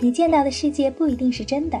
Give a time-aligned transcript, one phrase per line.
[0.00, 1.80] 你见到的世界不一定是真的，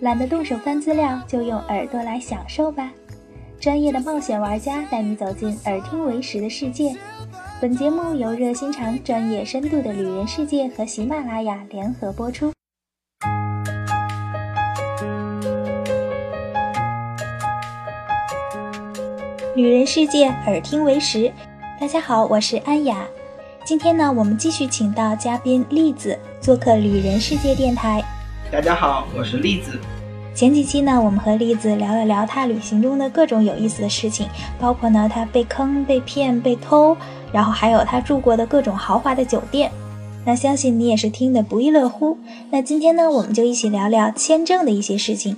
[0.00, 2.92] 懒得动手翻资料，就用耳朵来享受吧。
[3.60, 6.92] 专业的冒险玩家带你走进耳听为实的世界。
[7.60, 12.50] 本节目由热心肠、专业深度的旅人世界和喜马拉雅联合播出。
[19.54, 21.32] 旅人世界，耳听为实。
[21.80, 23.06] 大家好，我是安雅。
[23.64, 28.02] 今天呢，我们继续请到嘉宾栗子做客旅人世界电台。
[28.50, 29.78] 大家好，我是栗子。
[30.34, 34.26] 前几期呢，我们和栗子聊了聊他旅行中的各种有意思的事情，
[34.58, 36.96] 包括呢他被坑、被骗、被偷，
[37.32, 39.70] 然后还有他住过的各种豪华的酒店。
[40.26, 42.18] 那相信你也是听得不亦乐乎。
[42.50, 45.36] 那今天呢，我们就一起聊聊签证的一些事情。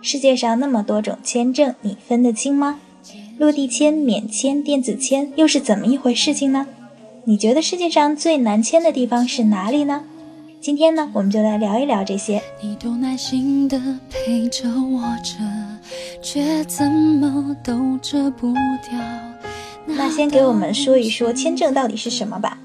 [0.00, 2.80] 世界上那么多种签证，你分得清吗？
[3.36, 6.66] 落地签、免签、电子签又是怎么一回事情呢？
[7.24, 10.04] 你觉得世界上最难签的地方是哪里呢？
[10.60, 12.42] 今天呢，我们就来聊一聊这些。
[12.60, 15.38] 你都耐心的陪着我着，
[16.22, 18.98] 却怎么都遮不掉。
[19.86, 22.58] 那先给我们说一说签证到底是什么吧。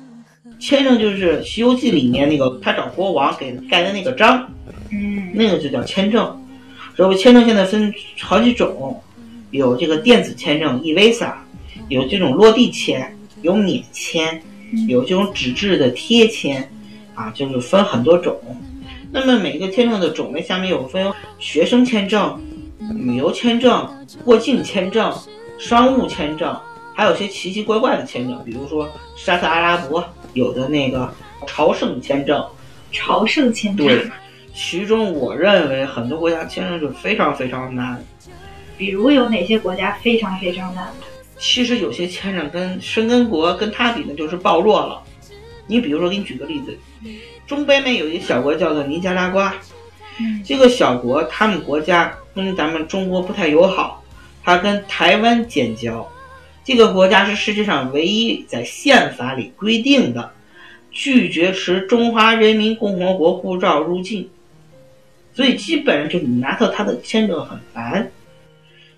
[0.60, 4.52] 签证就是《西游记》里面那个他找国王给盖的那个章，
[4.92, 6.42] 嗯，那个就叫签证。
[6.96, 9.00] 然后签证现在分好几种，
[9.52, 11.34] 有这个电子签证 e-visa，
[11.90, 14.42] 有这种落地签，有免签。
[14.88, 16.72] 有这种纸质的贴签，
[17.22, 18.36] 啊，就是分很多种。
[19.12, 22.42] 那么每个签证的种类下面有分学生签证、
[22.96, 23.88] 旅游签证、
[24.26, 25.14] 过境签证、
[25.60, 26.58] 商务签证，
[26.96, 31.14] 还有些奇奇怪怪的签证，比如说沙特阿拉伯有的那个
[31.46, 32.44] 朝圣签证。
[32.92, 33.86] 朝圣签证。
[33.86, 34.10] 对，
[34.54, 38.04] 其中我认为很多国家签证就非常非常难。
[38.78, 40.88] 比如有哪些国家非常非常难？
[41.38, 45.02] 其实有些签证跟申根国跟他比呢，就是暴弱了。
[45.68, 46.78] 你比如说，给你举个例子，
[47.48, 49.56] 中北美有一个小国叫做尼加拉瓜，
[50.44, 54.04] 这个小国他们国家跟咱们中国不太友好，
[54.44, 56.10] 它跟台湾建交。
[56.64, 60.32] 这个国家是世界上唯一在宪法里规定的
[60.92, 64.30] 拒绝持中华人民共和国护照入境，
[65.34, 68.12] 所以基本上就你拿到他的签证很难。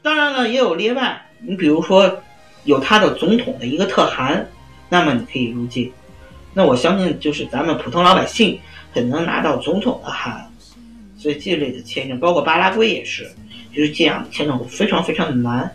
[0.02, 2.22] 当然了，也有例外，你比如说。
[2.66, 4.48] 有他的总统的一个特函，
[4.88, 5.92] 那么你可以入境。
[6.54, 8.60] 那我相信就是咱们普通老百姓
[8.92, 10.50] 很能拿到总统的函，
[11.18, 13.30] 所以这类的签证，包括巴拉圭也是，
[13.74, 15.70] 就是这样签证非常非常的难。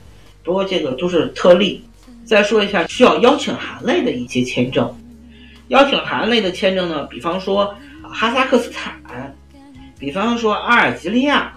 [0.45, 1.85] 不过这个都是特例。
[2.25, 4.95] 再说一下需要邀请函类的一些签证，
[5.69, 8.95] 邀请函类的签证呢，比方说哈萨克斯坦，
[9.99, 11.55] 比方说阿尔及利亚，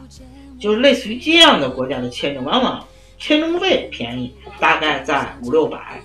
[0.57, 2.85] 就是类似于这样的国家的签证，往往。
[3.19, 6.01] 签证费便宜，大概在五六百，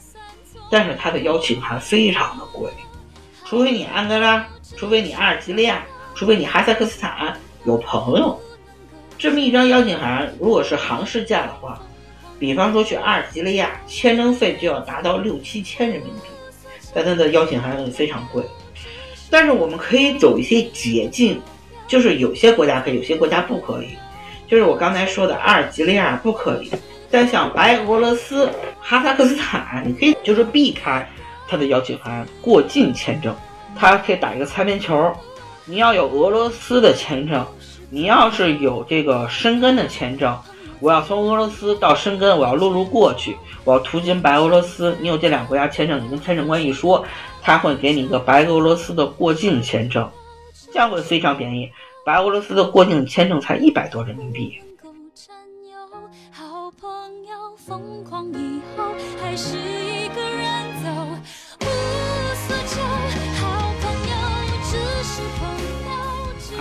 [0.70, 2.70] 但是它的邀请函非常的贵，
[3.48, 4.44] 除非你安哥拉，
[4.76, 5.80] 除非你阿尔及利亚，
[6.16, 7.32] 除非你哈萨克斯坦
[7.64, 8.36] 有朋友，
[9.16, 11.80] 这么一张邀请函，如果是航市价的话，
[12.40, 16.28] 比方说去阿尔及利亚，签证费就要达到六七千人民币，
[16.92, 18.42] 但他的邀请函非常贵，
[19.30, 21.40] 但是我们可以走一些捷径，
[21.86, 23.90] 就是有些国家可以，有些国家不可以，
[24.48, 26.70] 就是我刚才说的阿尔及利亚不可以。
[27.08, 31.08] 但像白俄罗斯、哈萨克斯坦，你可以就是避开
[31.48, 33.34] 他的邀请函过境签证，
[33.76, 35.12] 他可以打一个擦边球。
[35.64, 37.44] 你要有俄罗斯的签证，
[37.90, 40.38] 你要是有这个申根的签证，
[40.80, 44.96] 我要从俄罗斯到申根，我要陆路过去，我要途经白俄罗斯。
[45.00, 47.04] 你有这两个国家签证，你跟签证官一说，
[47.42, 50.08] 他会给你一个白俄罗斯的过境签证，
[50.72, 51.70] 这样会非常便宜。
[52.04, 54.58] 白俄罗斯的过境签证才一百多人民币。
[57.66, 58.84] 疯狂以后
[59.20, 59.56] 还是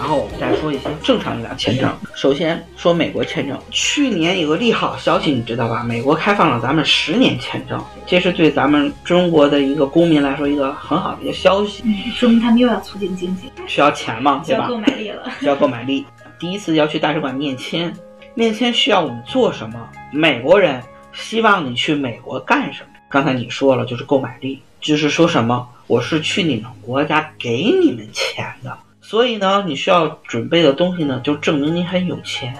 [0.05, 1.91] 然后我们再说一些正常一点签证。
[2.13, 5.81] 首先说美国签证去年有个利好消息你知道吧？
[5.81, 11.83] 美国开放了咱们十年签证这是对咱们中国的一个公民来说一个很好的一个消息
[12.13, 14.67] 说明他们又要促进经济需要钱嘛对吧？
[14.67, 16.05] 需要购买力了 需要购买力。
[16.37, 17.91] 第一次要去大使馆面签
[18.35, 19.89] 面签需要我们做什么？
[20.11, 20.79] 美国人
[21.13, 22.89] 希望你去美国干什么？
[23.09, 25.67] 刚才你说了，就是购买力，就是说什么？
[25.87, 28.77] 我是去你们国家给你们钱的，
[29.15, 32.53] 所以呢，你需要准备的东西呢，就证明你很有钱。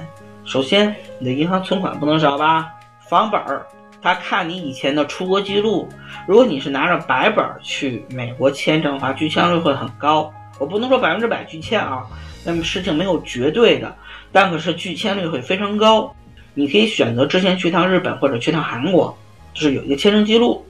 [0.46, 2.72] 首先，你的银行存款不能少吧？
[3.10, 3.68] 房本儿，
[4.02, 5.90] 他看你以前的出国记录。
[6.26, 10.34] 如果你是拿着白本去美国签证的话，拒签率会很高。
[10.58, 12.06] 我不能说百分之百拒签啊，
[12.46, 13.94] 那么事情没有绝对的，
[14.32, 16.16] 但可是拒签率会非常高。
[16.54, 19.14] 你可以选择之前去趟日本或者去趟韩国，
[19.54, 20.66] 就是有一个签证记录。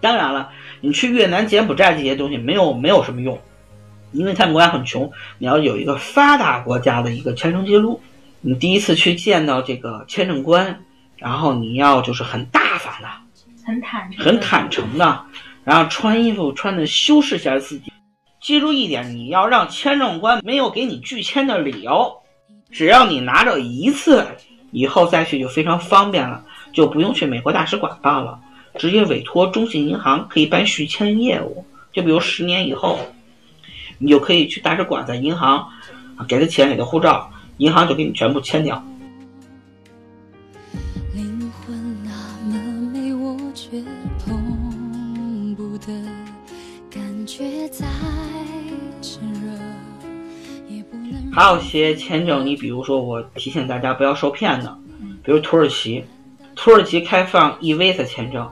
[0.00, 0.48] 当然了，
[0.80, 3.38] 你去越南、柬埔寨这些东西没有没有什么用，
[4.16, 8.00] 因为他们国家很穷，你要有一个发达国家的一个签证记录。
[8.40, 10.84] 你第一次去见到这个签证官，
[11.16, 13.08] 然后你要就是很大方的，
[13.64, 15.24] 很坦诚，很坦诚的，
[15.64, 17.92] 然后穿衣服穿的修饰一下自己。
[18.40, 22.12] 记住一点，你要让签证官没有给你拒签的理由，
[22.70, 24.24] 只要你拿着一次，
[24.70, 28.38] 以后再去就非常方便了，就不用去美国大使馆办了，
[28.78, 31.66] 直接委托中信银行可以办续签业务。
[31.92, 33.00] 就比如十年以后，
[33.98, 35.68] 你就可以去大使馆，在银行
[36.16, 38.82] 啊给他钱，给他护照，银行就给你全部签掉。
[51.32, 54.78] 还有些签证，你比如说，我提醒大家不要受骗的，
[55.22, 56.02] 比如土耳其，
[56.54, 58.48] 土耳其开放 e visa 签证，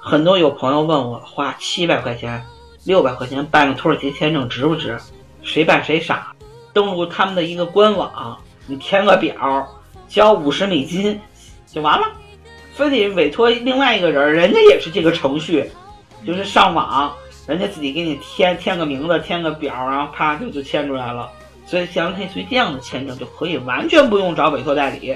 [0.00, 2.42] 很多有朋友问我，花七百块钱、
[2.84, 4.98] 六百块钱办个土耳其签证值不值？
[5.42, 6.32] 谁办谁傻。
[6.72, 8.36] 登录他们的一个官网，
[8.66, 9.68] 你填个表，
[10.08, 11.20] 交五十美金
[11.66, 12.06] 就完了，
[12.72, 15.70] 非得委托另外一个人，人家也是这个程序，
[16.26, 17.14] 就是上网，
[17.46, 21.30] 人家自己给你填填个名字，填个表，然后啪就就签出来了。
[21.66, 25.14] 所以像类似于这样的签证就可以完全不用找委托代理，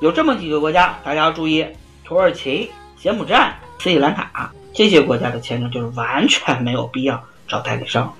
[0.00, 1.64] 有这么几个国家，大家要注意：
[2.04, 8.14] 土耳其、柬埔寨、斯里兰卡这些国家的签证就是完全没有必要找代理商。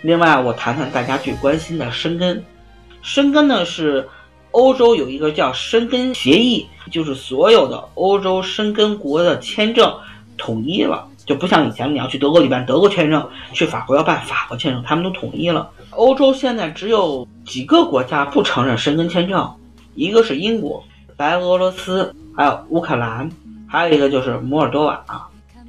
[0.00, 2.42] 另外，我谈谈大家最关心的申根。
[3.02, 4.08] 申根呢是。
[4.52, 9.92] 欧洲有一个叫申根协议，就是所有的欧洲申根国的签证
[10.36, 15.70] 统一了，就不像以前你要去德国里办德国签证，去法国要办法国签证，他们都统一了。
[15.90, 19.54] 欧洲现在只有几个国家不承认申根签证，
[19.94, 20.82] 一个是英国、
[21.16, 23.30] 白俄罗斯，还有乌克兰，
[23.68, 25.04] 还有一个就是摩尔多瓦。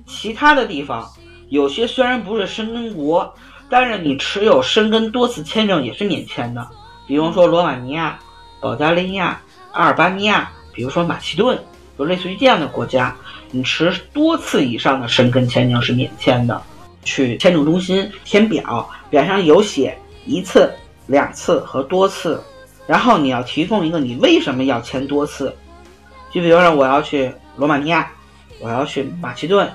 [0.06, 1.08] 其他的地方
[1.50, 3.34] 有些虽然不是申根国，
[3.70, 6.68] 但是你持有申根多次签证也是免签的，
[7.08, 8.20] 比方说罗马尼亚。
[8.62, 9.40] 保加利亚、
[9.74, 11.60] 阿尔巴尼亚，比如说马其顿，
[12.00, 13.16] 就类似于这样的国家，
[13.64, 16.62] 持多次以上的申根签证是免签的。
[17.04, 20.74] 去签证中心填表，表上有写一次、
[21.06, 22.42] 两次和多次，
[22.88, 25.56] 然后你要提供一个你为什么要签多次。
[26.32, 28.12] 就比如说我要去罗马尼亚，
[28.60, 29.72] 我要去马其顿，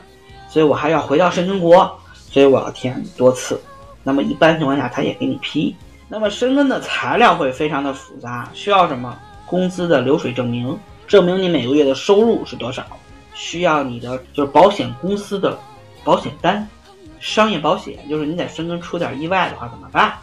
[0.48, 3.60] 所以我还要回到申根国，所以我要填多次。
[4.02, 5.76] 那么一般情况下，他也给你批。
[6.08, 9.16] 那么申根的材料会非常的复杂，需要什么？
[9.46, 12.84] 工资的流水证明，证明你每个月的收入是多少？
[13.34, 15.58] 需要你的就是保险公司的
[16.04, 16.68] 保险单，
[17.18, 20.14] 商业保险，就是你在申根出点意外的话怎么办？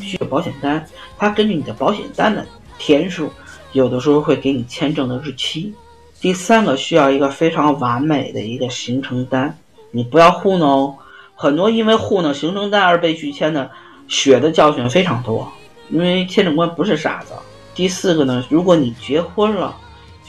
[0.00, 0.86] 需要保险单，
[1.18, 2.46] 它根据你的保险单的
[2.78, 3.30] 天数，
[3.72, 5.74] 有的时候会给你签证的日期。
[6.20, 9.58] 第三个需要一个非常完美的一个行程单，
[9.90, 10.96] 你不要糊弄，
[11.34, 13.70] 很多因为糊弄行程单而被拒签的。
[14.08, 15.48] 血的教训非常多，
[15.88, 17.32] 因为签证官不是傻子。
[17.76, 19.76] 第四个呢，如果你结婚了，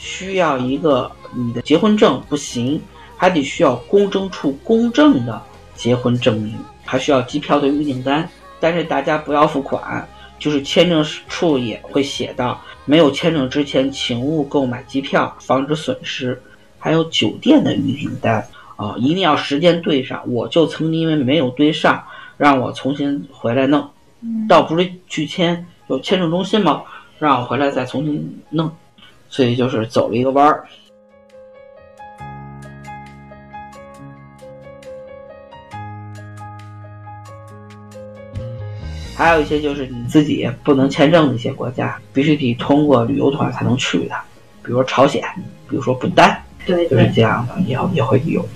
[0.02, 2.82] 需要一个你的结婚证不行，
[3.16, 5.40] 还得需要公证处公证的
[5.76, 8.28] 结婚证明，还需要机票的预订单。
[8.58, 10.06] 但是大家不要付款，
[10.40, 16.42] 就是签证处也会写到，没有签证之前，请勿购买机票，防止损失。
[16.80, 20.20] 还有酒店的预订单啊，一定要时间对上。
[20.26, 22.02] 我就曾经因为没有对上。
[22.38, 23.88] 让我重新回来弄，
[24.48, 26.82] 倒不是拒签，有签证中心吗，
[27.20, 28.68] 让我回来再重新弄，
[29.32, 30.62] 所以就是走了一个弯儿。
[39.16, 44.14] 还有一些就是你自己不能签证的一些国家，必须得通过旅游团才能去的，
[44.62, 45.22] 比如说朝鲜，
[45.66, 48.46] 比如说不丹，对，就是这样的，也也会有。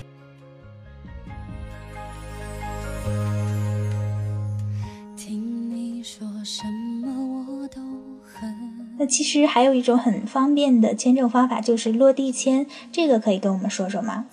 [9.06, 12.66] 其实还有一种很方便的签证方法，就是落地签。
[12.92, 14.26] 这个可以跟我们说说吗？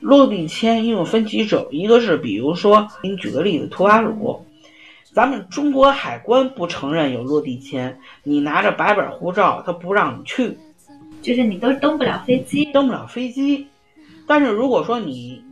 [0.00, 4.44] 落地签因为分几种，一个是比如说，给你举个例子，图瓦鲁，
[5.12, 10.58] 咱们中国海关不承认有落地签，你拿着白本护照，他不让你去，
[11.22, 13.66] 就是你都登不了飞机，登不了飞机。
[14.26, 15.42] 但是如果说你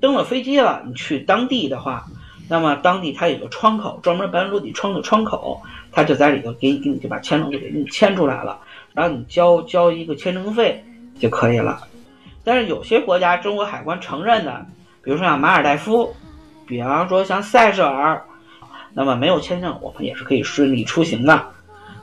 [0.00, 2.04] 登了飞机了，你去当地的话，
[2.52, 5.58] 那么当地它有个窗口，专门办落地窗的窗口。
[5.90, 8.58] 他就在里头给给你就把签证就给你签出来了，
[8.92, 10.84] 然后你交交一个签证费
[11.18, 11.82] 就可以了。
[12.44, 14.66] 但是有些国家中国海关承认的，
[15.02, 16.14] 比如说像马尔代夫，
[16.66, 18.22] 比方说像塞舌尔，
[18.92, 21.42] 那么没有签证我们也是可以顺利出行的。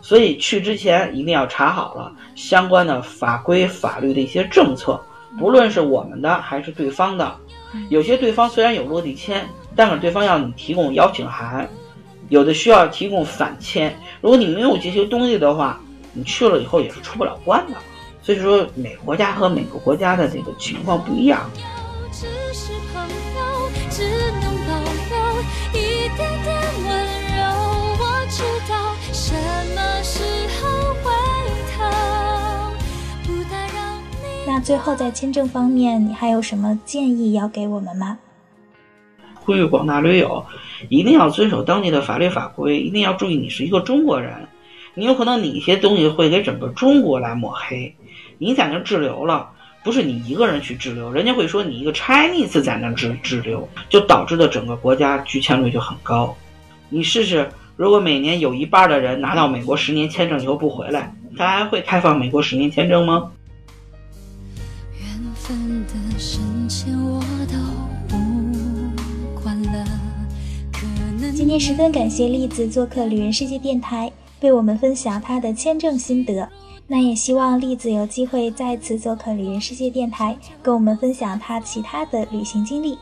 [0.01, 4.99] 所以去之前一定要查好了相关的法规法律的一些政策，
[5.37, 7.35] 不论是我们的还是对方的。
[7.89, 9.47] 有些对方虽然有落地签，
[9.79, 11.65] 但是对方要你提供邀请函，
[12.27, 13.97] 有的需要提供返签。
[14.19, 15.79] 如果你没有这些东西的话，
[16.11, 17.77] 你去了以后也是出不了关的。
[18.21, 21.49] 所以说，每国家和每个国家的这个情况不一样。
[34.45, 38.17] 那最后在签证方面，你还有什么建议要给我们吗？
[39.49, 40.45] 呼吁广大驴友
[40.89, 44.47] 一定要遵守当地的法律法规，一定要注意你是一个中国人，
[44.93, 47.95] 你有可能你一些东西会给整个中国来抹黑。
[48.37, 49.49] 你在那滞留了，
[49.83, 56.37] 不是你一个人去滞留，人家会说你一个 Chinese 在那滞滞留，就导致的整个国家拒签率就很高。
[56.89, 63.31] 你试试，如果每年有一半的人拿到美国十年签证以后不回来，他还会开放美国十年签证吗？
[64.99, 66.39] 缘分的深
[71.39, 76.49] 今天十分感谢栗子做客旅人世界电台，为我们分享他的签证心得。
[76.85, 82.97] 那也希望栗子有机会再次做客旅人世界电台，跟我们分享他其他的旅行经历。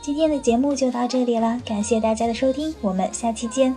[0.00, 3.74] 今天的节目就到这里了，感谢大家的收听，我们下期见。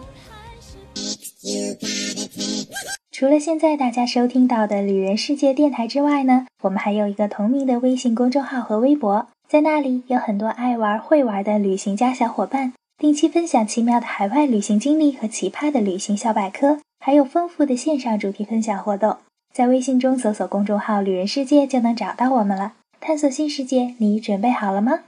[3.12, 19.18] 除了现在大家收听到的旅人世界电台之外呢，我们还有一个同名的微信公众号和微博，在那里有很多爱玩会玩的旅行家小伙伴，定期分享奇妙的海外旅行经历和奇葩的旅行小百科，还有丰富的线上主题分享活动。
[19.54, 22.74] 在微信中搜索公众号“旅人世界”就能找到我们了。
[23.00, 25.02] 探索新世界，你准备好了吗？